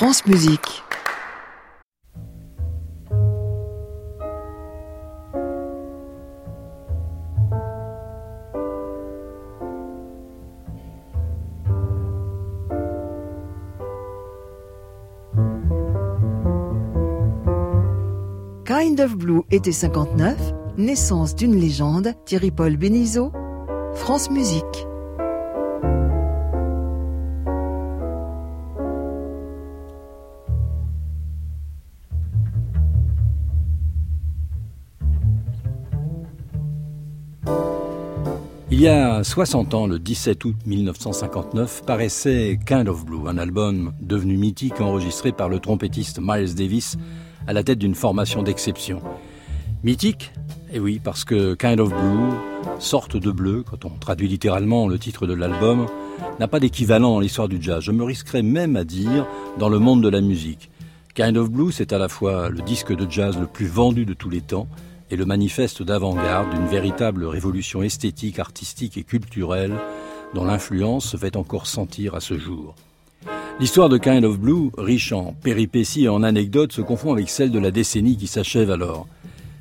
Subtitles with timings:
[0.00, 0.82] France Musique.
[18.64, 23.32] Kind of Blue, été 59, naissance d'une légende, Thierry-Paul Bénizeau,
[23.92, 24.86] France Musique.
[39.20, 44.80] A 60 ans, le 17 août 1959, paraissait Kind of Blue, un album devenu mythique
[44.80, 46.96] enregistré par le trompettiste Miles Davis
[47.46, 49.02] à la tête d'une formation d'exception.
[49.84, 50.32] Mythique?
[50.72, 52.30] Eh oui, parce que Kind of Blue,
[52.78, 55.84] sorte de bleu, quand on traduit littéralement le titre de l'album,
[56.38, 57.82] n'a pas d'équivalent dans l'histoire du jazz.
[57.82, 59.26] Je me risquerais même à dire
[59.58, 60.70] dans le monde de la musique.
[61.14, 64.14] Kind of Blue, c'est à la fois le disque de jazz le plus vendu de
[64.14, 64.66] tous les temps,
[65.10, 69.74] et le manifeste d'avant-garde d'une véritable révolution esthétique, artistique et culturelle
[70.34, 72.74] dont l'influence se fait encore sentir à ce jour.
[73.58, 77.50] L'histoire de Kind of Blue, riche en péripéties et en anecdotes, se confond avec celle
[77.50, 79.06] de la décennie qui s'achève alors.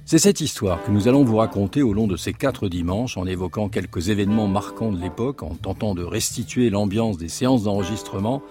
[0.05, 3.27] C'est cette histoire que nous allons vous raconter au long de ces quatre dimanches en
[3.27, 8.41] évoquant quelques événements marquants de l'époque, en tentant de restituer l'ambiance des séances d'enregistrement,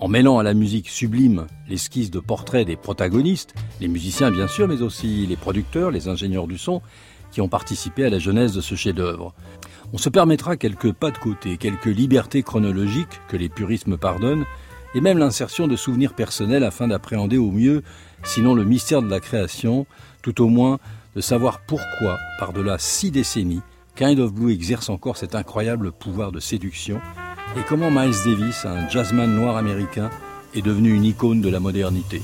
[0.00, 4.68] en mêlant à la musique sublime l'esquisse de portraits des protagonistes, les musiciens bien sûr,
[4.68, 6.82] mais aussi les producteurs, les ingénieurs du son,
[7.30, 9.34] qui ont participé à la genèse de ce chef-d'œuvre.
[9.92, 14.44] On se permettra quelques pas de côté, quelques libertés chronologiques que les puristes me pardonnent,
[14.94, 17.82] et même l'insertion de souvenirs personnels afin d'appréhender au mieux,
[18.24, 19.86] sinon le mystère de la création,
[20.22, 20.78] tout au moins
[21.14, 23.62] de savoir pourquoi, par-delà six décennies,
[23.96, 27.00] Kind of Blue exerce encore cet incroyable pouvoir de séduction
[27.56, 30.10] et comment Miles Davis, un jazzman noir américain,
[30.54, 32.22] est devenu une icône de la modernité?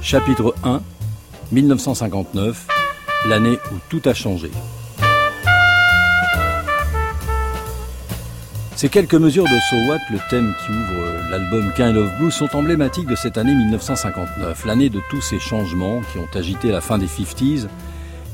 [0.00, 0.80] Chapitre 1
[1.50, 2.66] 1959,
[3.26, 4.50] l'année où tout a changé.
[8.76, 12.56] Ces quelques mesures de So What, le thème qui ouvre l'album Kind of Blue, sont
[12.56, 16.98] emblématiques de cette année 1959, l'année de tous ces changements qui ont agité la fin
[16.98, 17.68] des 50s.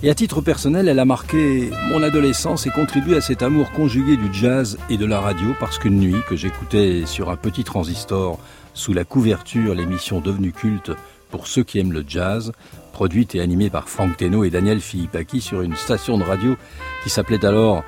[0.02, 4.16] Et à titre personnel, elle a marqué mon adolescence et contribué à cet amour conjugué
[4.16, 8.38] du jazz et de la radio parce qu'une nuit que j'écoutais sur un petit transistor
[8.72, 10.92] sous la couverture l'émission devenue culte
[11.30, 12.52] pour ceux qui aiment le jazz,
[12.94, 16.56] produite et animée par Frank Teno et Daniel Philippaki sur une station de radio
[17.04, 17.84] qui s'appelait alors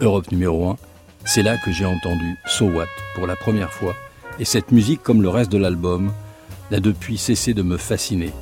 [0.00, 0.76] Europe numéro 1,
[1.26, 3.94] c'est là que j'ai entendu So What pour la première fois,
[4.38, 6.12] et cette musique, comme le reste de l'album,
[6.70, 8.32] n'a depuis cessé de me fasciner.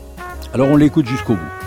[0.52, 1.63] Alors on l'écoute jusqu'au bout.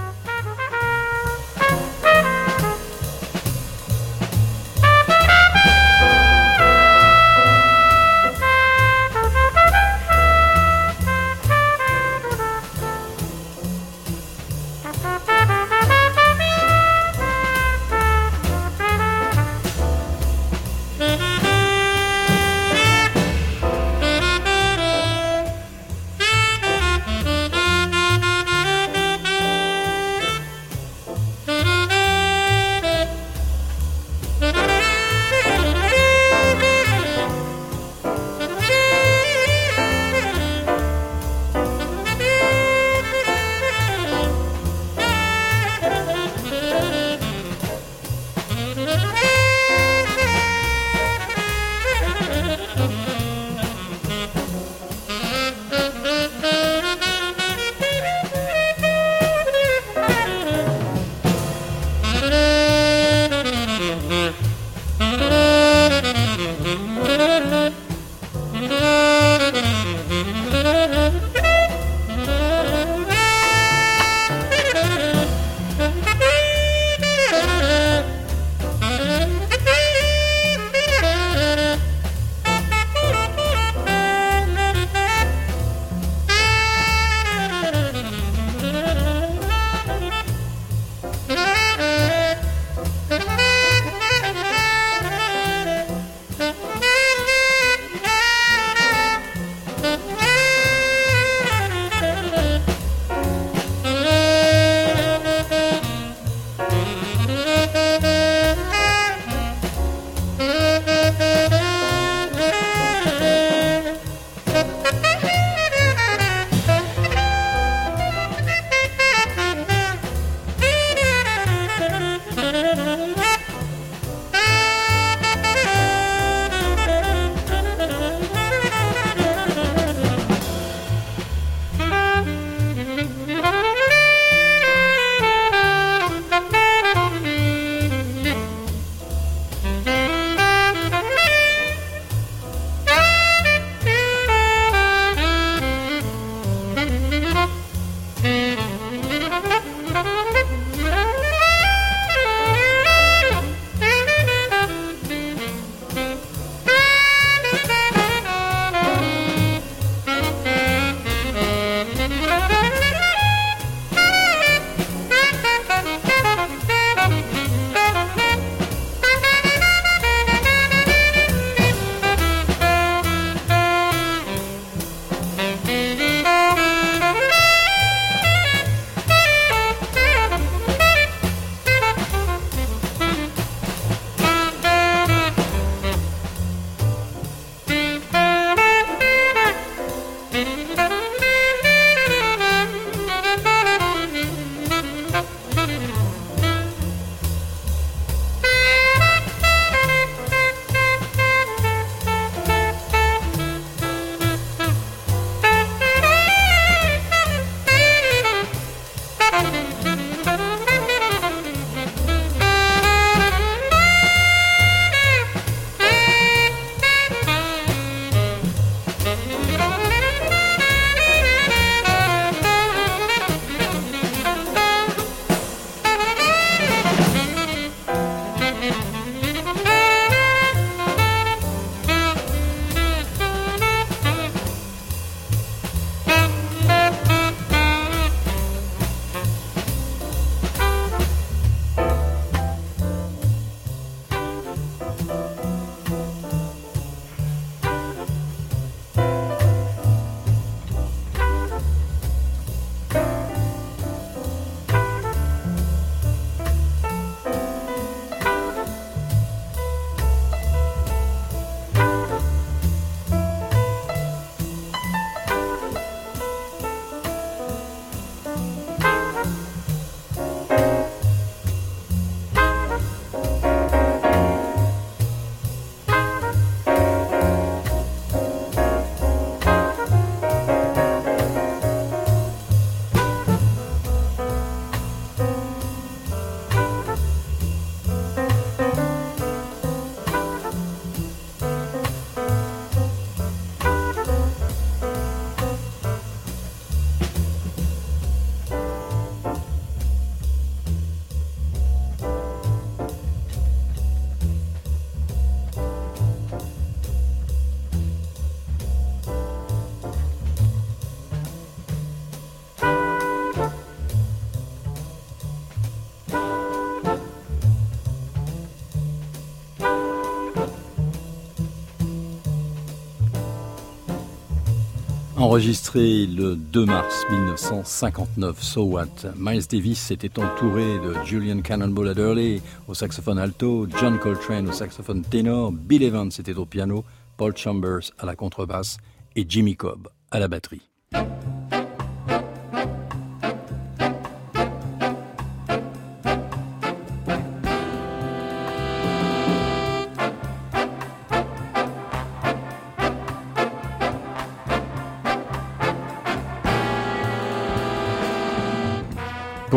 [325.27, 332.41] Enregistré le 2 mars 1959, So What, Miles Davis s'était entouré de Julian Cannonball Adderley
[332.69, 336.85] au saxophone alto, John Coltrane au saxophone ténor, Bill Evans était au piano,
[337.17, 338.77] Paul Chambers à la contrebasse
[339.17, 340.61] et Jimmy Cobb à la batterie.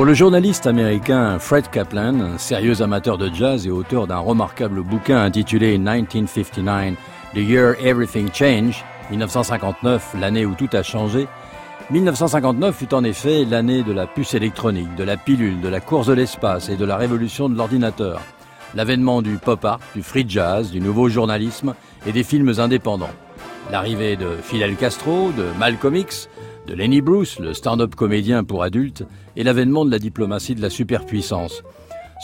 [0.01, 5.19] Pour le journaliste américain Fred Kaplan, sérieux amateur de jazz et auteur d'un remarquable bouquin
[5.19, 6.95] intitulé 1959,
[7.35, 11.29] The Year Everything Changed, 1959, l'année où tout a changé,
[11.91, 16.07] 1959 fut en effet l'année de la puce électronique, de la pilule, de la course
[16.07, 18.23] de l'espace et de la révolution de l'ordinateur.
[18.75, 21.75] L'avènement du pop art, du free jazz, du nouveau journalisme
[22.07, 23.13] et des films indépendants.
[23.71, 26.31] L'arrivée de Fidel Castro, de Malcolm X,
[26.71, 30.71] de Lenny Bruce, le stand-up comédien pour adultes, et l'avènement de la diplomatie de la
[30.71, 31.65] superpuissance.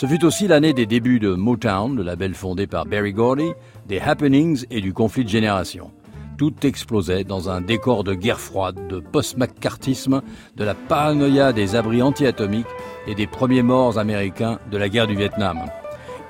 [0.01, 3.51] Ce fut aussi l'année des débuts de Motown, le label fondé par Barry Gordy,
[3.89, 5.91] des happenings et du conflit de génération.
[6.39, 10.23] Tout explosait dans un décor de guerre froide, de post-McCarthyisme,
[10.57, 12.67] de la paranoïa des abris anti-atomiques
[13.09, 15.59] et des premiers morts américains de la guerre du Vietnam.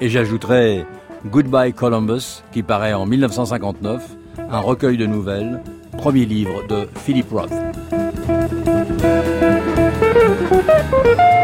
[0.00, 0.86] Et j'ajouterai
[1.26, 5.60] Goodbye Columbus, qui paraît en 1959, un recueil de nouvelles,
[5.98, 7.52] premier livre de Philip Roth.
[8.28, 8.56] Thank
[11.20, 11.35] you.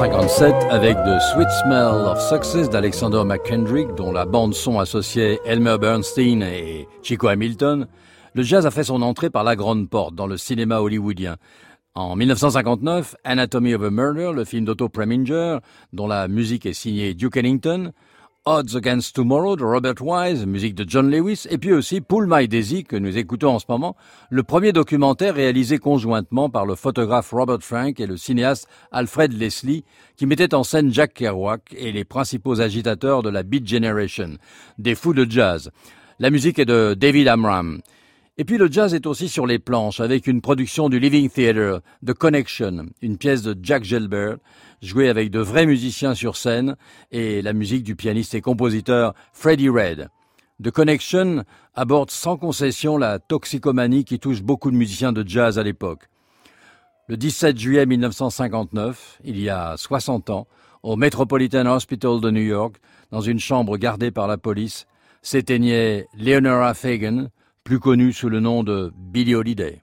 [0.00, 6.40] Avec The Sweet Smell of Success d'Alexander McKendrick, dont la bande son associait Elmer Bernstein
[6.42, 7.88] et Chico Hamilton,
[8.34, 11.36] le jazz a fait son entrée par la grande porte dans le cinéma hollywoodien.
[11.96, 15.58] En 1959, Anatomy of a Murder, le film d'Otto Preminger,
[15.92, 17.92] dont la musique est signée Duke Ellington,
[18.50, 22.48] Odds Against Tomorrow de Robert Wise, musique de John Lewis, et puis aussi Pull My
[22.48, 23.94] Daisy que nous écoutons en ce moment,
[24.30, 29.84] le premier documentaire réalisé conjointement par le photographe Robert Frank et le cinéaste Alfred Leslie,
[30.16, 34.38] qui mettait en scène Jack Kerouac et les principaux agitateurs de la Beat Generation,
[34.78, 35.70] des fous de jazz.
[36.18, 37.82] La musique est de David Amram.
[38.40, 41.82] Et puis le jazz est aussi sur les planches avec une production du Living Theatre,
[42.06, 44.36] The Connection, une pièce de Jack Gelbert,
[44.82, 46.76] joué avec de vrais musiciens sur scène
[47.10, 50.08] et la musique du pianiste et compositeur Freddie Red.
[50.62, 51.44] The Connection
[51.74, 56.08] aborde sans concession la toxicomanie qui touche beaucoup de musiciens de jazz à l'époque.
[57.06, 60.46] Le 17 juillet 1959, il y a 60 ans,
[60.82, 62.76] au Metropolitan Hospital de New York,
[63.10, 64.86] dans une chambre gardée par la police,
[65.22, 67.28] s'éteignait Leonora Fagan,
[67.64, 69.82] plus connue sous le nom de Billie Holiday.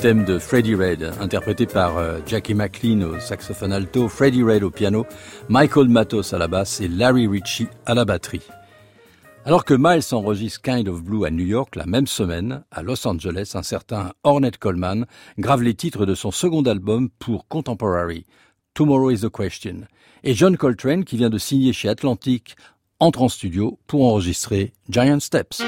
[0.00, 4.70] Thème de Freddie Red, interprété par euh, Jackie McLean au saxophone alto, Freddie Red au
[4.70, 5.04] piano,
[5.50, 8.46] Michael Matos à la basse et Larry Ritchie à la batterie.
[9.44, 13.06] Alors que Miles enregistre Kind of Blue à New York la même semaine, à Los
[13.06, 15.04] Angeles, un certain Ornette Coleman
[15.38, 18.24] grave les titres de son second album pour Contemporary,
[18.72, 19.82] Tomorrow is the Question.
[20.24, 22.56] Et John Coltrane, qui vient de signer chez Atlantic,
[23.00, 25.62] entre en studio pour enregistrer Giant Steps.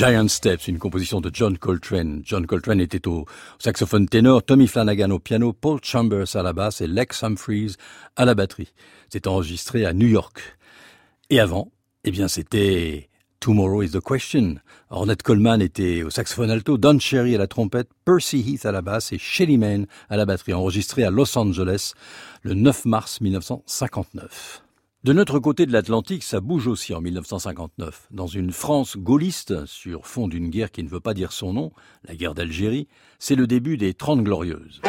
[0.00, 2.22] Giant Steps, une composition de John Coltrane.
[2.24, 3.26] John Coltrane était au
[3.58, 7.72] saxophone ténor, Tommy Flanagan au piano, Paul Chambers à la basse et Lex Humphreys
[8.16, 8.72] à la batterie.
[9.10, 10.40] C'est enregistré à New York.
[11.28, 11.70] Et avant,
[12.04, 13.10] eh bien, c'était
[13.40, 14.54] Tomorrow is the Question.
[14.88, 18.80] Ornette Coleman était au saxophone alto, Don Cherry à la trompette, Percy Heath à la
[18.80, 21.92] basse et Shelly Manne à la batterie, enregistré à Los Angeles
[22.40, 24.62] le 9 mars 1959.
[25.02, 28.08] De notre côté de l'Atlantique, ça bouge aussi en 1959.
[28.10, 31.72] Dans une France gaulliste, sur fond d'une guerre qui ne veut pas dire son nom,
[32.06, 32.86] la guerre d'Algérie,
[33.18, 34.82] c'est le début des Trente Glorieuses.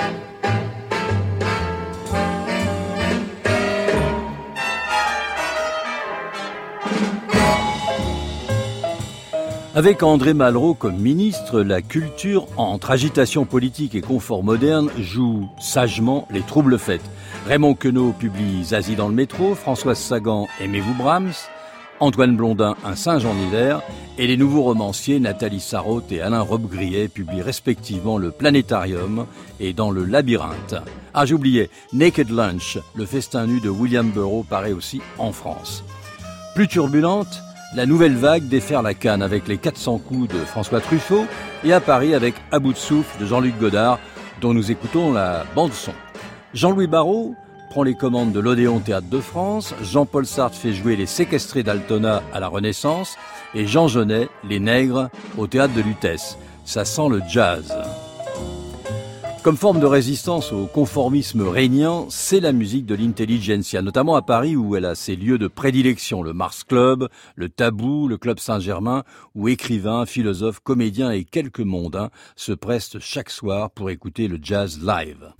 [9.73, 16.27] Avec André Malraux comme ministre, la culture, entre agitation politique et confort moderne, joue sagement
[16.29, 17.01] les troubles faits.
[17.47, 21.31] Raymond Queneau publie Zazie dans le métro, Françoise Sagan Aimez-vous Brahms,
[22.01, 23.81] Antoine Blondin Un singe en hiver,
[24.17, 29.25] et les nouveaux romanciers Nathalie Sarraute et Alain Robbe-Grillet publient respectivement Le Planétarium
[29.61, 30.75] et Dans le Labyrinthe.
[31.13, 35.85] Ah, j'oubliais, Naked Lunch, le festin nu de William Burroughs paraît aussi en France.
[36.55, 37.41] Plus turbulente,
[37.73, 41.25] la nouvelle vague déferle la Cannes avec les 400 coups de François Truffaut
[41.63, 43.99] et à Paris avec À bout de souffle de Jean-Luc Godard,
[44.41, 45.93] dont nous écoutons la bande-son.
[46.53, 47.35] Jean-Louis Barrault
[47.69, 52.21] prend les commandes de l'Odéon Théâtre de France, Jean-Paul Sartre fait jouer les séquestrés d'Altona
[52.33, 53.15] à la Renaissance
[53.55, 56.37] et Jean Genet, les nègres, au Théâtre de Lutèce.
[56.65, 57.73] Ça sent le jazz.
[59.43, 64.55] Comme forme de résistance au conformisme régnant, c'est la musique de l'intelligentsia, notamment à Paris
[64.55, 69.03] où elle a ses lieux de prédilection, le Mars Club, le Tabou, le Club Saint-Germain,
[69.33, 74.79] où écrivains, philosophes, comédiens et quelques mondains se prestent chaque soir pour écouter le jazz
[74.79, 75.33] live.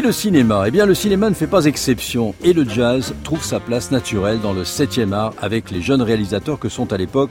[0.00, 3.44] Et le cinéma Eh bien, le cinéma ne fait pas exception et le jazz trouve
[3.44, 7.28] sa place naturelle dans le 7e art avec les jeunes réalisateurs que sont à l'époque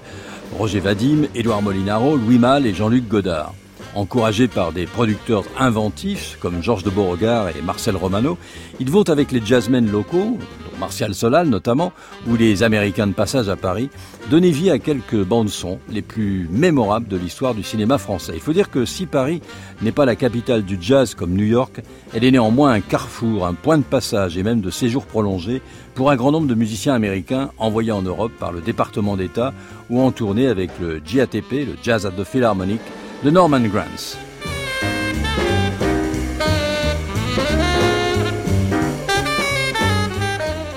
[0.56, 3.56] Roger Vadim, Édouard Molinaro, Louis Malle et Jean-Luc Godard.
[3.96, 8.38] Encouragés par des producteurs inventifs comme Georges de Beauregard et Marcel Romano,
[8.80, 10.38] ils vont avec les jazzmen locaux,
[10.80, 11.92] Martial Solal notamment,
[12.28, 13.90] ou les Américains de passage à Paris,
[14.30, 18.34] donner vie à quelques bandes son les plus mémorables de l'histoire du cinéma français.
[18.36, 19.42] Il faut dire que si Paris
[19.82, 21.82] n'est pas la capitale du jazz comme New York,
[22.14, 25.62] elle est néanmoins un carrefour, un point de passage et même de séjour prolongé
[25.96, 29.54] pour un grand nombre de musiciens américains envoyés en Europe par le département d'État
[29.90, 32.82] ou en tournée avec le JATP, le Jazz at the Philharmonic,
[33.24, 34.29] de Norman Granz.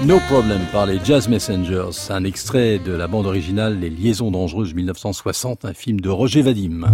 [0.06, 4.74] No Problem par les Jazz Messengers, un extrait de la bande originale Les Liaisons dangereuses
[4.74, 6.86] 1960, un film de Roger Vadim.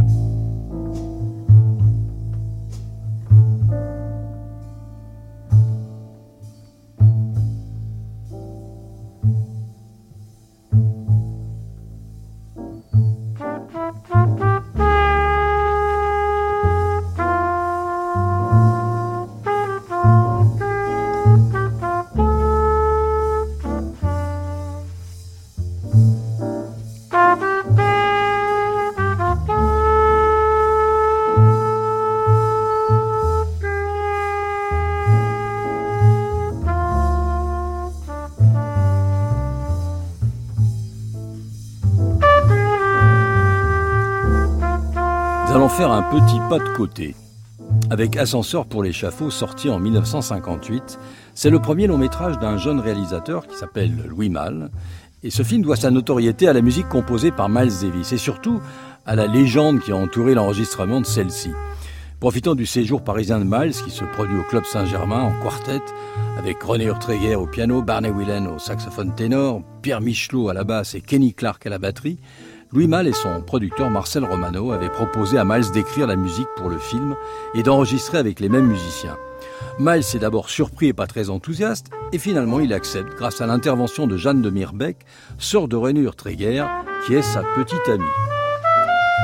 [46.11, 47.15] Petit pas de côté.
[47.91, 50.99] Avec Ascenseur pour l'échafaud, sorti en 1958,
[51.35, 54.71] c'est le premier long métrage d'un jeune réalisateur qui s'appelle Louis Malle.
[55.23, 58.61] Et ce film doit sa notoriété à la musique composée par Miles Davis et surtout
[59.05, 61.51] à la légende qui a entouré l'enregistrement de celle-ci.
[62.21, 65.83] Profitant du séjour parisien de Miles, qui se produit au Club Saint-Germain en quartet,
[66.39, 70.95] avec René Urtreger au piano, Barney Whelan au saxophone ténor, Pierre Michelot à la basse
[70.95, 72.19] et Kenny Clark à la batterie,
[72.71, 76.69] Louis Malle et son producteur Marcel Romano avaient proposé à Miles d'écrire la musique pour
[76.69, 77.17] le film
[77.55, 79.17] et d'enregistrer avec les mêmes musiciens.
[79.79, 84.07] Miles est d'abord surpris et pas très enthousiaste, et finalement il accepte grâce à l'intervention
[84.07, 84.99] de Jeanne de Mirbeck,
[85.39, 86.67] sœur de René Urtreger,
[87.07, 88.05] qui est sa petite amie.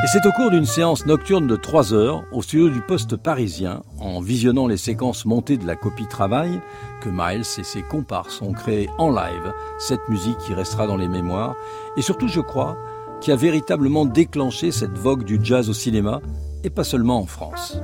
[0.03, 3.83] Et c'est au cours d'une séance nocturne de 3 heures au studio du Poste parisien,
[4.01, 6.61] en visionnant les séquences montées de la copie travail,
[7.03, 11.09] que Miles et ses comparses ont créé en live cette musique qui restera dans les
[11.09, 11.57] mémoires,
[11.97, 12.77] et surtout, je crois,
[13.25, 16.21] qui a véritablement déclenché cette vogue du jazz au cinéma,
[16.63, 17.81] et pas seulement en France.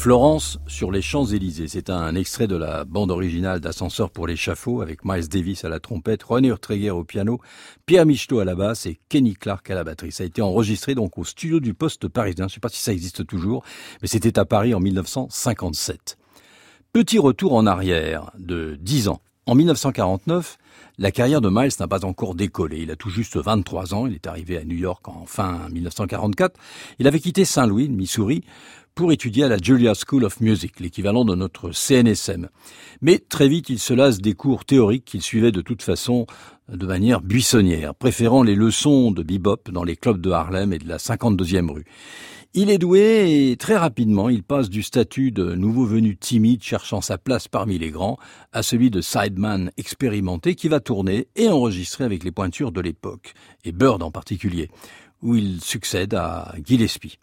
[0.00, 1.68] Florence sur les Champs-Élysées.
[1.68, 5.78] C'est un extrait de la bande originale d'Ascenseur pour l'échafaud avec Miles Davis à la
[5.78, 7.38] trompette, René Urtreger au piano,
[7.84, 10.10] Pierre Michetot à la basse et Kenny Clark à la batterie.
[10.10, 12.48] Ça a été enregistré donc au studio du Poste parisien.
[12.48, 13.62] Je ne sais pas si ça existe toujours,
[14.00, 16.16] mais c'était à Paris en 1957.
[16.94, 19.20] Petit retour en arrière de 10 ans.
[19.44, 20.56] En 1949,
[20.96, 22.78] la carrière de Miles n'a pas encore décollé.
[22.80, 24.06] Il a tout juste 23 ans.
[24.06, 26.58] Il est arrivé à New York en fin 1944.
[26.98, 28.44] Il avait quitté Saint-Louis, Missouri,
[28.94, 32.48] pour étudier à la Juilliard School of Music, l'équivalent de notre CNSM.
[33.00, 36.26] Mais très vite, il se lasse des cours théoriques qu'il suivait de toute façon
[36.68, 40.88] de manière buissonnière, préférant les leçons de bebop dans les clubs de Harlem et de
[40.88, 41.84] la 52e rue.
[42.52, 47.00] Il est doué et très rapidement, il passe du statut de nouveau venu timide cherchant
[47.00, 48.18] sa place parmi les grands
[48.52, 53.34] à celui de sideman expérimenté qui va tourner et enregistrer avec les pointures de l'époque,
[53.64, 54.68] et Bird en particulier,
[55.22, 57.18] où il succède à Gillespie.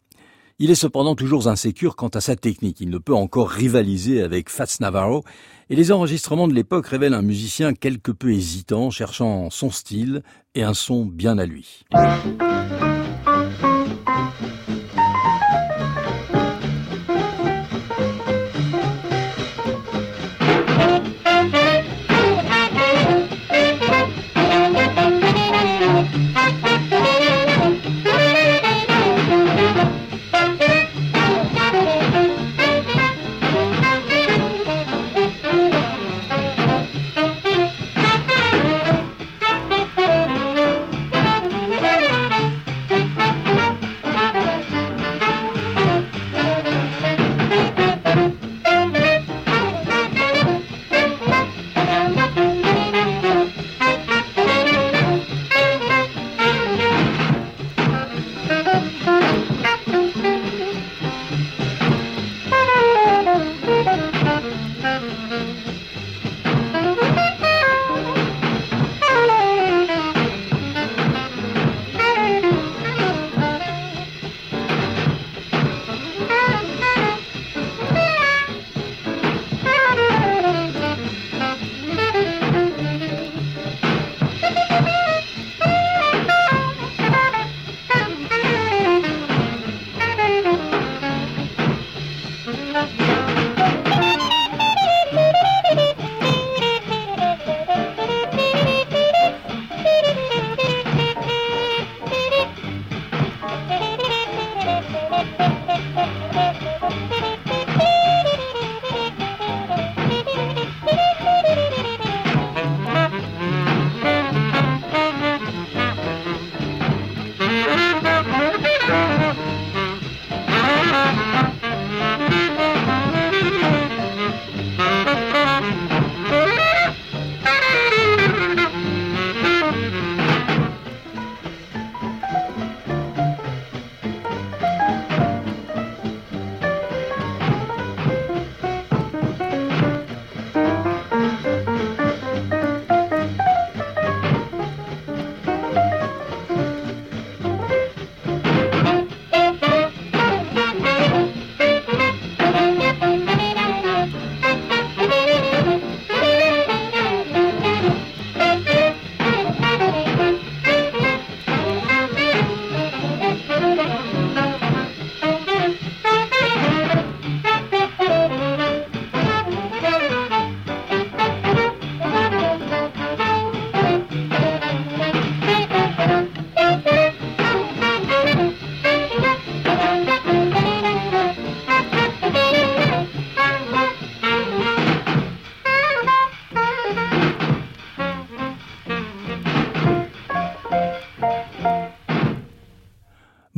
[0.60, 2.82] Il est cependant toujours insécure quant à sa technique.
[2.82, 5.24] Il ne peut encore rivaliser avec Fats Navarro
[5.70, 10.24] et les enregistrements de l'époque révèlent un musicien quelque peu hésitant, cherchant son style
[10.56, 11.84] et un son bien à lui.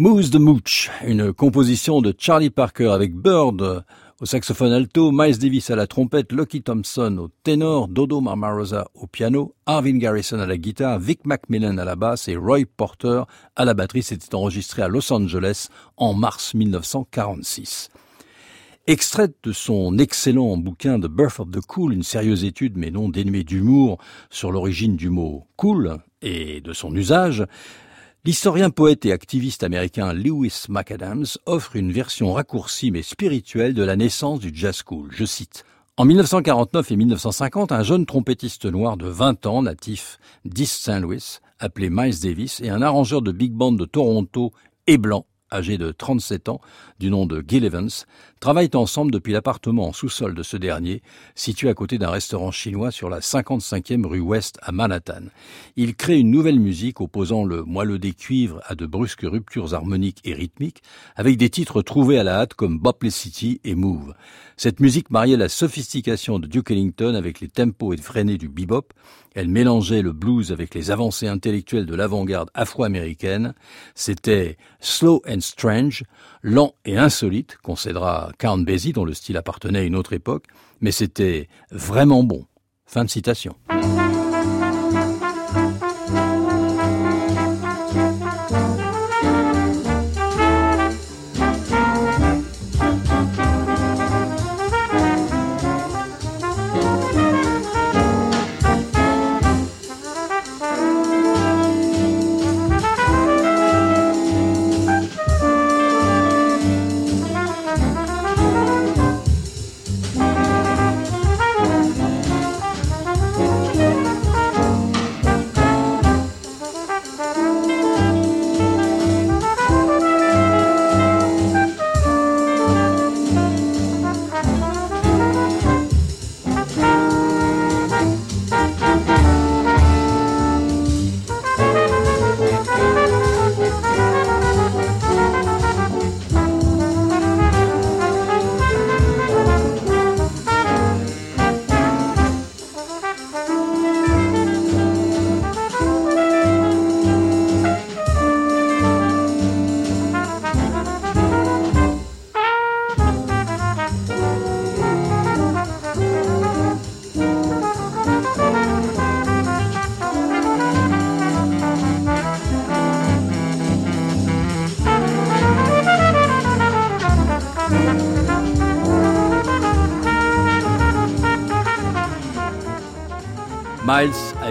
[0.10, 3.86] Moose the Mooch, une composition de Charlie Parker avec Bird
[4.20, 9.06] au saxophone alto, Miles Davis à la trompette, Lucky Thompson au ténor, Dodo Marmarosa au
[9.06, 13.22] piano, Arvin Garrison à la guitare, Vic Macmillan à la basse et Roy Porter
[13.56, 14.02] à la batterie.
[14.02, 17.90] C'était enregistré à Los Angeles en mars 1946.
[18.88, 23.10] Extrait de son excellent bouquin The Birth of the Cool, une sérieuse étude mais non
[23.10, 24.00] dénuée d'humour
[24.32, 27.46] sur l'origine du mot cool et de son usage,
[28.26, 33.96] L'historien, poète et activiste américain Lewis McAdams offre une version raccourcie mais spirituelle de la
[33.96, 35.10] naissance du jazz cool.
[35.12, 35.64] Je cite.
[35.96, 41.00] En 1949 et 1950, un jeune trompettiste noir de 20 ans, natif d'East St.
[41.00, 44.52] Louis, appelé Miles Davis, et un arrangeur de big band de Toronto
[44.86, 46.62] et blanc, âgé de 37 ans,
[47.00, 47.90] du nom de Gil Evans,
[48.40, 51.02] travaillent ensemble depuis l'appartement en sous-sol de ce dernier,
[51.36, 55.24] situé à côté d'un restaurant chinois sur la 55e rue Ouest à Manhattan.
[55.76, 60.22] Ils créent une nouvelle musique opposant le moelleux des cuivres à de brusques ruptures harmoniques
[60.24, 60.82] et rythmiques,
[61.16, 64.14] avec des titres trouvés à la hâte comme City et Move.
[64.58, 68.94] Cette musique mariait la sophistication de Duke Ellington avec les tempos et freinés du bebop,
[69.36, 73.54] elle mélangeait le blues avec les avancées intellectuelles de l'avant-garde afro-américaine.
[73.96, 76.04] C'était slow and strange,
[76.42, 80.46] lent et insolite, concédera Count Basie dont le style appartenait à une autre époque,
[80.82, 82.46] mais c'était vraiment bon.
[82.86, 83.56] Fin de citation.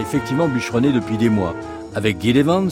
[0.09, 1.55] Effectivement bûcheronné depuis des mois,
[1.95, 2.71] avec Gil Evans,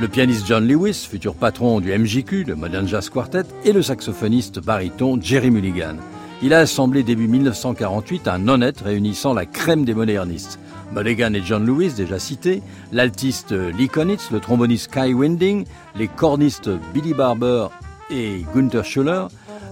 [0.00, 4.60] le pianiste John Lewis, futur patron du MJQ, le Modern Jazz Quartet, et le saxophoniste
[4.60, 5.96] baryton Jerry Mulligan.
[6.40, 10.60] Il a assemblé début 1948 un honnête réunissant la crème des modernistes.
[10.94, 15.64] Mulligan et John Lewis, déjà cités, l'altiste Lee Konitz, le tromboniste Kai Winding,
[15.96, 17.66] les cornistes Billy Barber
[18.08, 19.26] et Gunther Schuller,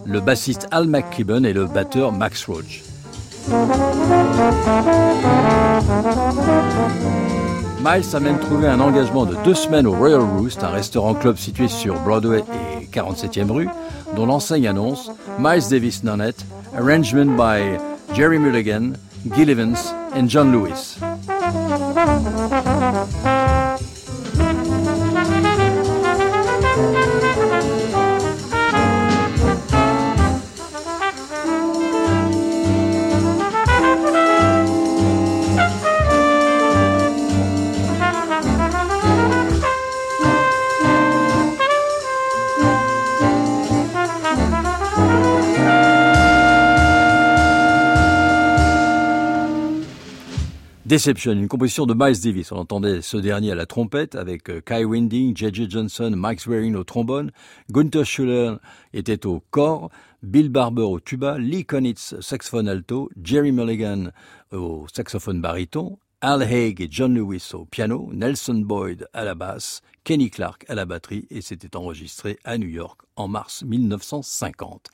[0.06, 2.89] le bassiste Al McKibben et le batteur Max Roach.
[7.80, 11.36] Miles a même trouvé un engagement de deux semaines au Royal Roost, un restaurant club
[11.36, 12.44] situé sur Broadway
[12.80, 13.68] et 47e rue,
[14.14, 16.44] dont l'enseigne annonce Miles Davis Nonette,
[16.76, 17.78] arrangement by
[18.14, 18.92] Jerry Mulligan,
[19.34, 20.98] Gil Evans and John Lewis.
[50.90, 52.50] Deception, une composition de Miles Davis.
[52.50, 55.70] On entendait ce dernier à la trompette avec euh, Kai Winding, J.J.
[55.70, 57.30] Johnson, Mike Swearing au trombone,
[57.70, 58.56] Gunther Schuller
[58.92, 59.92] était au corps,
[60.24, 64.10] Bill Barber au tuba, Lee Konitz saxophone alto, Jerry Mulligan
[64.50, 69.82] au saxophone baryton, Al Haig et John Lewis au piano, Nelson Boyd à la basse,
[70.02, 74.88] Kenny Clark à la batterie et c'était enregistré à New York en mars 1950.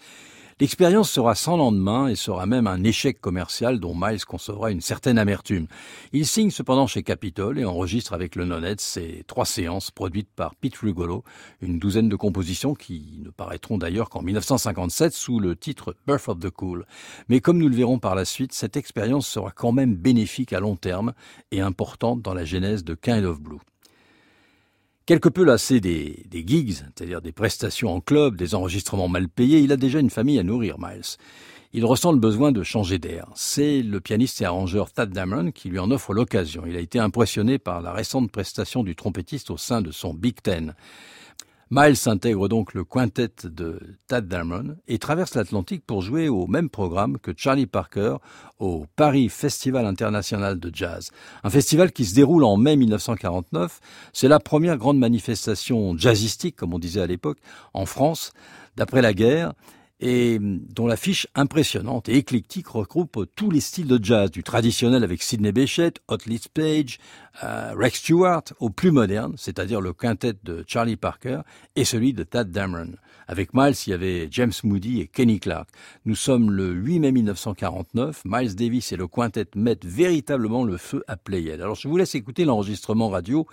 [0.58, 5.18] L'expérience sera sans lendemain et sera même un échec commercial dont Miles concevra une certaine
[5.18, 5.66] amertume.
[6.14, 10.54] Il signe cependant chez Capitol et enregistre avec le Nonette ses trois séances produites par
[10.54, 11.24] Pete Rugolo,
[11.60, 16.40] une douzaine de compositions qui ne paraîtront d'ailleurs qu'en 1957 sous le titre Birth of
[16.40, 16.86] the Cool.
[17.28, 20.60] Mais comme nous le verrons par la suite, cette expérience sera quand même bénéfique à
[20.60, 21.12] long terme
[21.50, 23.60] et importante dans la genèse de Kind of Blue.
[25.06, 29.70] Quelque peu lassé des, gigs, c'est-à-dire des prestations en club, des enregistrements mal payés, il
[29.70, 31.16] a déjà une famille à nourrir, Miles.
[31.72, 33.28] Il ressent le besoin de changer d'air.
[33.36, 36.64] C'est le pianiste et arrangeur Thad Damron qui lui en offre l'occasion.
[36.66, 40.42] Il a été impressionné par la récente prestation du trompettiste au sein de son Big
[40.42, 40.74] Ten.
[41.68, 46.70] Miles intègre donc le quintet de Tad Damron et traverse l'Atlantique pour jouer au même
[46.70, 48.18] programme que Charlie Parker
[48.60, 51.10] au Paris Festival international de jazz.
[51.42, 53.80] Un festival qui se déroule en mai 1949.
[54.12, 57.38] C'est la première grande manifestation jazzistique, comme on disait à l'époque,
[57.74, 58.32] en France,
[58.76, 59.52] d'après la guerre
[60.00, 65.22] et dont l'affiche impressionnante et éclectique regroupe tous les styles de jazz, du traditionnel avec
[65.22, 66.98] Sidney Bechet, Otis Page,
[67.42, 71.40] euh, Rex Stewart, au plus moderne, c'est-à-dire le quintet de Charlie Parker
[71.76, 72.92] et celui de Tad Dameron.
[73.28, 75.68] Avec Miles, il y avait James Moody et Kenny Clark.
[76.04, 78.22] Nous sommes le 8 mai 1949.
[78.24, 81.60] Miles Davis et le quintet mettent véritablement le feu à Playhead.
[81.60, 83.44] Alors je vous laisse écouter l'enregistrement radio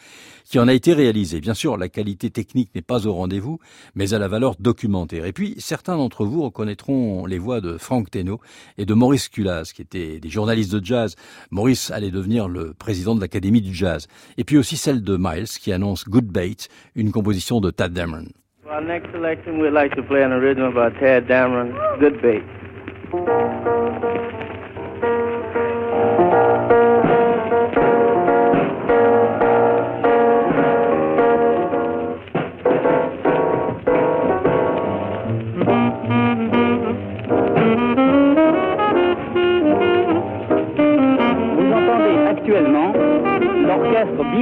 [0.46, 1.42] qui en a été réalisé.
[1.42, 3.58] Bien sûr, la qualité technique n'est pas au rendez-vous,
[3.96, 5.26] mais à la valeur documentaire.
[5.26, 8.40] Et puis, certains d'entre vous reconnaîtront les voix de Frank Teno
[8.78, 11.16] et de Maurice Culas, qui étaient des journalistes de jazz.
[11.50, 14.08] Maurice allait devenir le président de l'Académie du jazz.
[14.38, 16.58] Et puis aussi celle de Miles, qui annonce Good Bait,
[16.94, 18.28] une composition de Tad Dameron.
[18.70, 22.43] Our next selection, we'd like to play an original by Tad Dameron, Good Bait.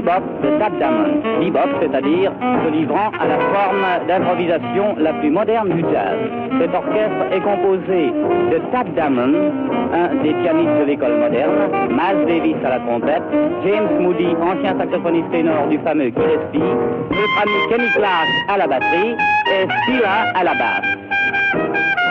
[0.02, 1.22] Bebop de Tad Damon.
[1.40, 2.32] Bebop, c'est-à-dire
[2.66, 6.18] se livrant à la forme d'improvisation la plus moderne du jazz.
[6.60, 8.12] Cet orchestre est composé
[8.52, 9.34] de Tad Damon,
[9.94, 13.24] un des pianistes de l'école moderne, Miles Davis à la trompette,
[13.66, 19.16] James Moody, ancien saxophoniste ténor du fameux Gillespie, notre ami Kenny Clark à la batterie
[19.54, 22.11] et Stila à la basse.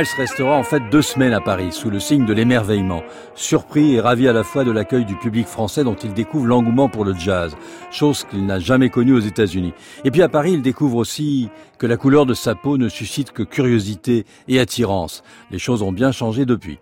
[0.00, 3.02] Miles restera en fait deux semaines à Paris, sous le signe de l'émerveillement,
[3.34, 6.88] surpris et ravi à la fois de l'accueil du public français dont il découvre l'engouement
[6.88, 7.54] pour le jazz,
[7.90, 9.74] chose qu'il n'a jamais connue aux États-Unis.
[10.06, 13.32] Et puis à Paris, il découvre aussi que la couleur de sa peau ne suscite
[13.32, 15.22] que curiosité et attirance.
[15.50, 16.78] Les choses ont bien changé depuis.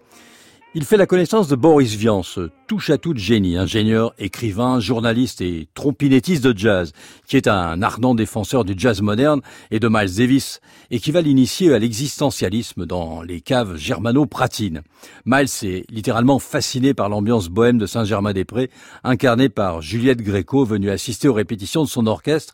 [0.75, 5.67] Il fait la connaissance de Boris Vian, ce touche-à-tout de génie, ingénieur, écrivain, journaliste et
[5.73, 6.93] trompinettiste de jazz,
[7.27, 9.41] qui est un ardent défenseur du jazz moderne
[9.71, 10.61] et de Miles Davis,
[10.91, 14.83] et qui va l'initier à l'existentialisme dans les caves germano-pratines.
[15.25, 18.71] Miles est littéralement fasciné par l'ambiance bohème de Saint-Germain-des-Prés,
[19.05, 22.53] incarnée par Juliette Gréco, venue assister aux répétitions de son orchestre,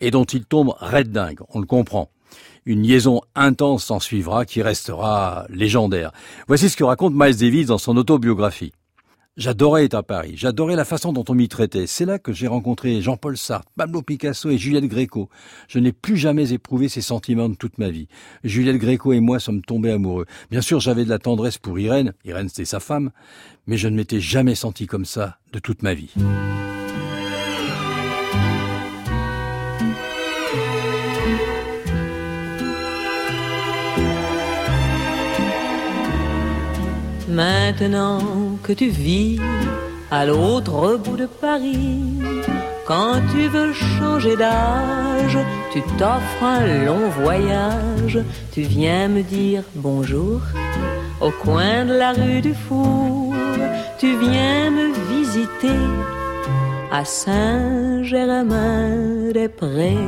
[0.00, 2.10] et dont il tombe red dingue, on le comprend.
[2.66, 6.10] Une liaison intense s'en suivra qui restera légendaire.
[6.48, 8.72] Voici ce que raconte Miles Davis dans son autobiographie.
[9.36, 11.86] J'adorais être à Paris, j'adorais la façon dont on m'y traitait.
[11.86, 15.28] C'est là que j'ai rencontré Jean-Paul Sartre, Pablo Picasso et Juliette Gréco.
[15.68, 18.08] Je n'ai plus jamais éprouvé ces sentiments de toute ma vie.
[18.42, 20.24] Juliette Gréco et moi sommes tombés amoureux.
[20.50, 23.12] Bien sûr, j'avais de la tendresse pour Irène, Irène c'était sa femme,
[23.66, 26.14] mais je ne m'étais jamais senti comme ça de toute ma vie.
[37.36, 38.20] Maintenant
[38.62, 39.38] que tu vis
[40.10, 42.00] à l'autre bout de Paris,
[42.86, 45.38] quand tu veux changer d'âge,
[45.70, 48.20] tu t'offres un long voyage,
[48.52, 50.40] tu viens me dire bonjour
[51.20, 53.34] au coin de la rue du Four,
[53.98, 55.76] tu viens me visiter
[56.90, 59.98] à Saint-Germain-des-Prés,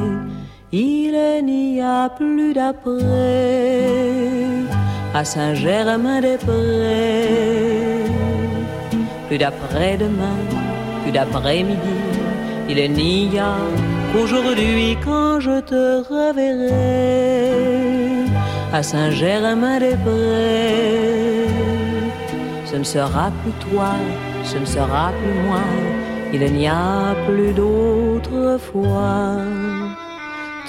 [0.73, 3.99] il n'y a plus d'après
[5.15, 8.05] à Saint-Germain-des-Prés.
[9.29, 10.37] Plus d'après-demain,
[11.03, 11.97] plus d'après-midi,
[12.69, 13.57] il n'y a
[14.13, 16.73] qu'aujourd'hui quand je te reverrai
[18.73, 21.47] à Saint-Germain-des-Prés.
[22.67, 23.93] Ce ne sera plus toi,
[24.45, 25.65] ce ne sera plus moi,
[26.33, 29.37] il n'y a plus d'autre fois.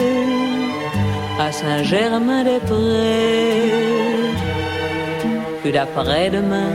[1.39, 3.89] À Saint-Germain-des-Prés
[5.61, 6.71] plus d'après-demain,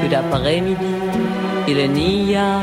[0.00, 0.96] plus d'après-midi.
[1.68, 2.58] Il n'y a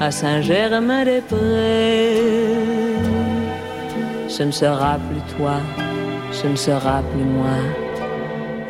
[0.00, 2.16] à Saint-Germain-des-Prés.
[4.28, 5.56] Ce ne sera plus toi,
[6.32, 7.58] ce ne sera plus moi,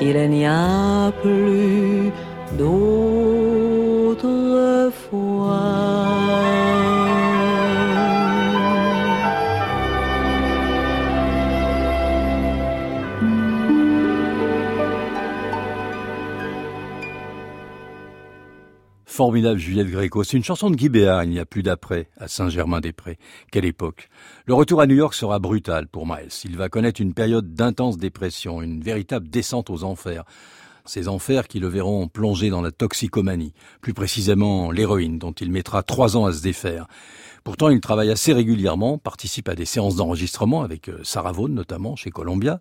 [0.00, 2.12] il n'y a plus
[2.58, 4.28] d'autre
[5.10, 6.17] foi.
[19.18, 20.22] Formidable Juliette Gréco.
[20.22, 23.18] C'est une chanson de Guy Béard, il n'y a plus d'après, à Saint-Germain-des-Prés.
[23.50, 24.10] Quelle époque.
[24.46, 26.28] Le retour à New York sera brutal pour Miles.
[26.44, 30.22] Il va connaître une période d'intense dépression, une véritable descente aux enfers.
[30.84, 35.82] Ces enfers qui le verront plonger dans la toxicomanie, plus précisément l'héroïne, dont il mettra
[35.82, 36.86] trois ans à se défaire.
[37.42, 41.96] Pourtant, il travaille assez régulièrement, participe à des séances d'enregistrement avec euh, Sarah Vaughan notamment
[41.96, 42.60] chez Columbia,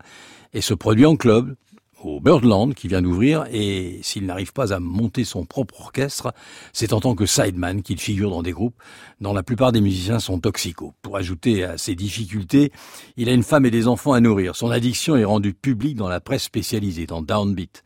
[0.54, 1.56] et se produit en club,
[2.04, 6.34] au Birdland qui vient d'ouvrir et s'il n'arrive pas à monter son propre orchestre,
[6.74, 8.82] c'est en tant que sideman qu'il figure dans des groupes
[9.20, 10.94] dont la plupart des musiciens sont toxicaux.
[11.02, 12.72] Pour ajouter à ses difficultés,
[13.16, 14.56] il a une femme et des enfants à nourrir.
[14.56, 17.84] Son addiction est rendue publique dans la presse spécialisée, dans Downbeat.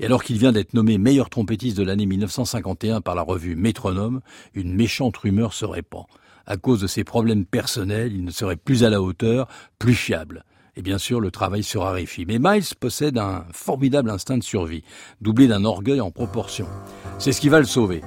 [0.00, 4.20] Et alors qu'il vient d'être nommé meilleur trompettiste de l'année 1951 par la revue Métronome,
[4.54, 6.06] une méchante rumeur se répand.
[6.46, 9.46] À cause de ses problèmes personnels, il ne serait plus à la hauteur,
[9.78, 10.44] plus fiable.
[10.74, 12.24] Et bien sûr, le travail se raréfie.
[12.26, 14.84] Mais Miles possède un formidable instinct de survie,
[15.20, 16.66] doublé d'un orgueil en proportion.
[17.18, 18.00] C'est ce qui va le sauver.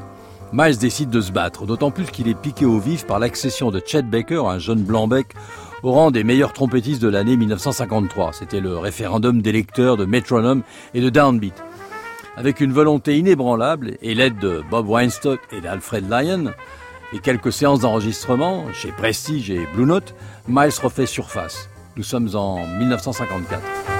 [0.51, 3.81] Miles décide de se battre, d'autant plus qu'il est piqué au vif par l'accession de
[3.85, 5.27] Chet Baker, un jeune blanc-bec,
[5.83, 8.33] au rang des meilleurs trompettistes de l'année 1953.
[8.33, 10.63] C'était le référendum d'électeurs de Metronome
[10.95, 11.63] et de Downbeat.
[12.35, 16.51] Avec une volonté inébranlable et l'aide de Bob Weinstock et d'Alfred Lyon,
[17.13, 20.15] et quelques séances d'enregistrement chez Prestige et Blue Note,
[20.47, 21.69] Miles refait surface.
[21.97, 23.94] Nous sommes en 1954.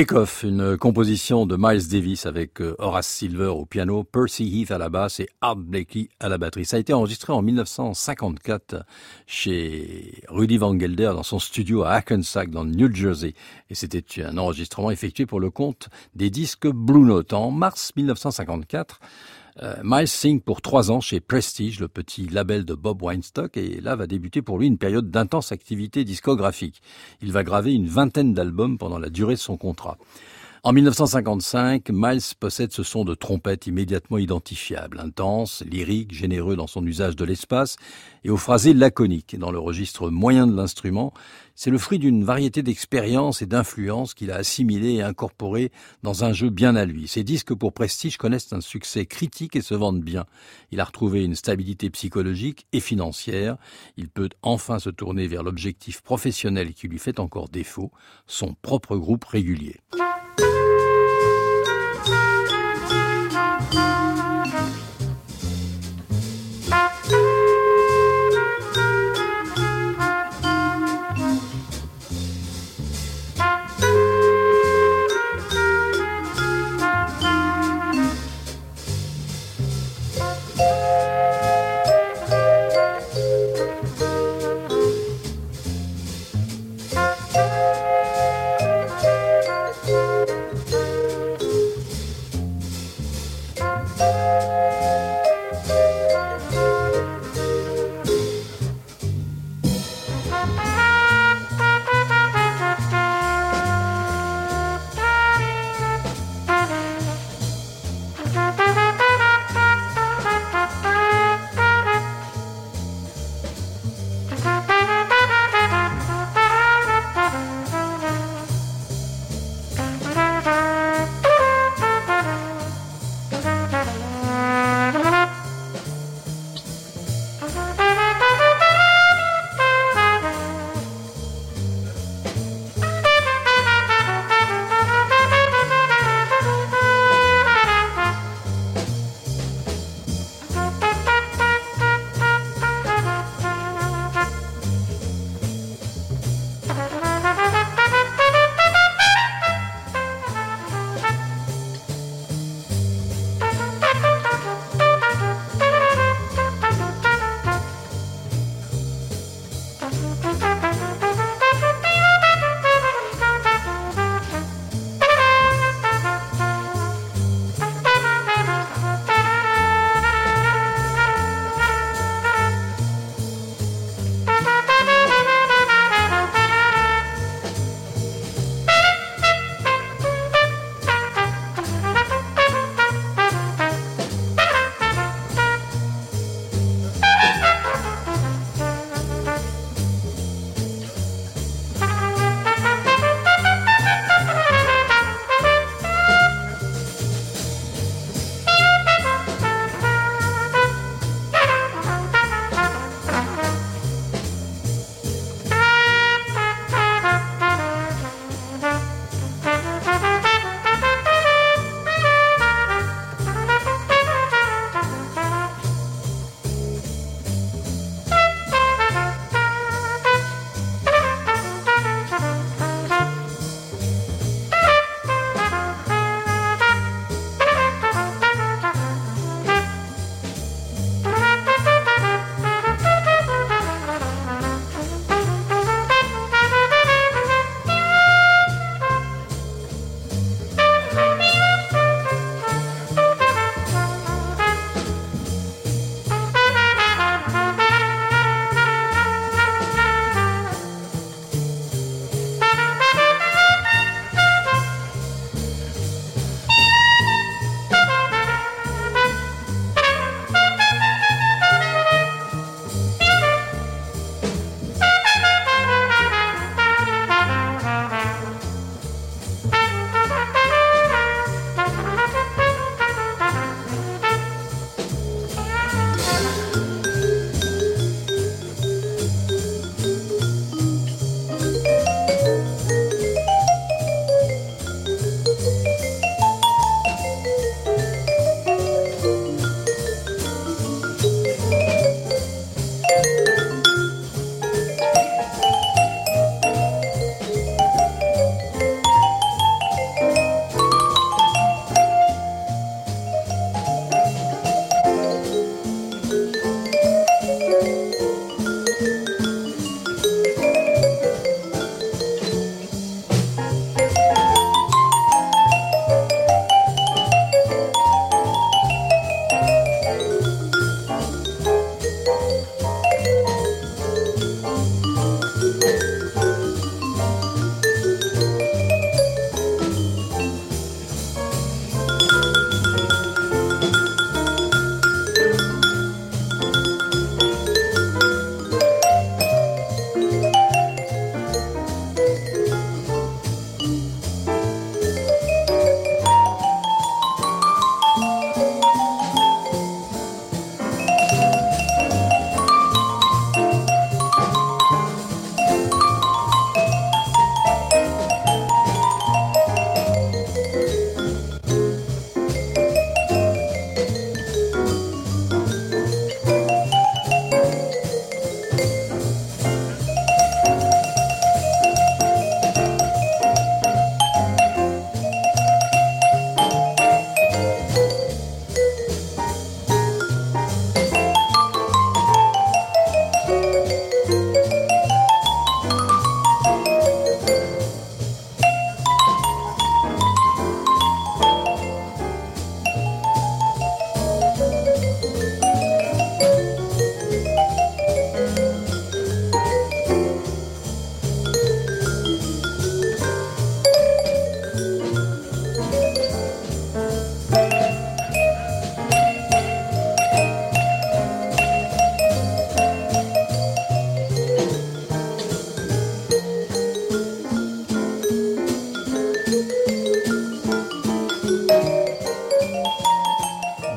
[0.00, 4.78] Take-Off, une composition de Miles Davis avec euh, Horace Silver au piano, Percy Heath à
[4.78, 6.64] la basse et Art Blakey à la batterie.
[6.64, 8.86] Ça a été enregistré en 1954
[9.26, 13.34] chez Rudy Van Gelder dans son studio à Hackensack dans le New Jersey.
[13.68, 17.34] Et c'était un enregistrement effectué pour le compte des disques Blue Note.
[17.34, 19.00] En mars 1954,
[19.62, 23.80] euh, Miles signe pour trois ans chez Prestige, le petit label de Bob Weinstock, et
[23.80, 26.82] là va débuter pour lui une période d'intense activité discographique.
[27.20, 29.98] Il va graver une vingtaine d'albums pendant la durée de son contrat.
[30.62, 36.84] En 1955, Miles possède ce son de trompette immédiatement identifiable, intense, lyrique, généreux dans son
[36.86, 37.76] usage de l'espace
[38.24, 41.14] et au phrasé laconique dans le registre moyen de l'instrument.
[41.62, 45.70] C'est le fruit d'une variété d'expériences et d'influences qu'il a assimilées et incorporées
[46.02, 47.06] dans un jeu bien à lui.
[47.06, 50.24] Ses disques pour Prestige connaissent un succès critique et se vendent bien.
[50.70, 53.58] Il a retrouvé une stabilité psychologique et financière.
[53.98, 57.90] Il peut enfin se tourner vers l'objectif professionnel qui lui fait encore défaut,
[58.26, 59.76] son propre groupe régulier.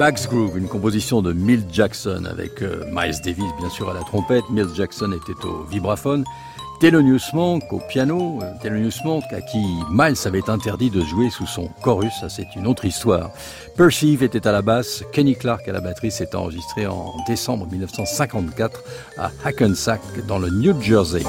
[0.03, 4.01] Bags Groove, une composition de Milt Jackson avec euh, Miles Davis bien sûr à la
[4.01, 4.43] trompette.
[4.49, 6.25] Milt Jackson était au vibraphone.
[6.81, 8.37] Thelonious Monk au piano.
[8.43, 12.67] Euh, Monk à qui Miles avait interdit de jouer sous son chorus, ça c'est une
[12.67, 13.31] autre histoire.
[13.77, 18.83] Perceive était à la basse, Kenny Clark à la batterie s'est enregistré en décembre 1954
[19.17, 21.23] à Hackensack dans le New Jersey.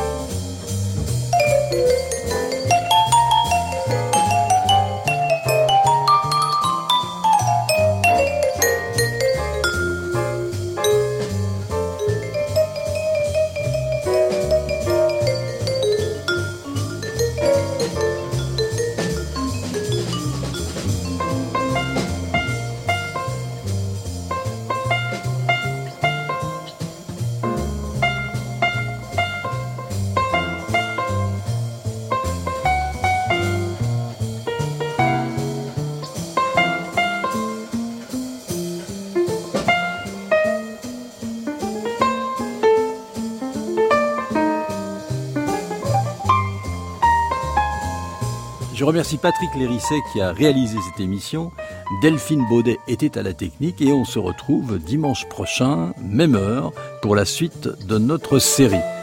[49.05, 51.53] Remercie Patrick Lérisset qui a réalisé cette émission.
[52.01, 57.15] Delphine Baudet était à la technique et on se retrouve dimanche prochain, même heure, pour
[57.15, 58.94] la suite de notre série.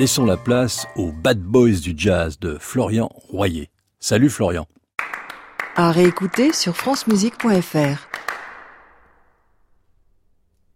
[0.00, 3.68] Laissons la place aux Bad Boys du jazz de Florian Royer.
[3.98, 4.66] Salut Florian.
[5.76, 8.09] À réécouter sur francemusique.fr.